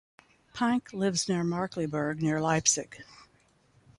Pank 0.55 0.93
lives 0.93 1.29
in 1.29 1.35
Markkleeberg 1.45 2.21
near 2.23 2.41
Leipzig. 2.41 3.03